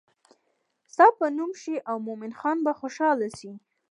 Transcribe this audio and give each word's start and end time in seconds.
ستا 0.93 1.05
به 1.17 1.27
نوم 1.37 1.51
شي 1.61 1.75
او 1.89 1.97
مومن 2.07 2.33
خان 2.39 2.57
به 2.65 2.71
خوشحاله 2.79 3.27
شي. 3.37 3.51